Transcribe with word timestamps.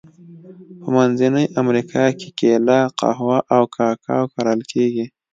په 0.79 0.87
منځنۍ 0.95 1.45
امریکا 1.61 2.03
کې 2.19 2.29
کېله، 2.39 2.79
قهوه 2.99 3.37
او 3.55 3.63
کاکاو 3.75 4.31
کرل 4.33 4.59
کیږي. 4.71 5.05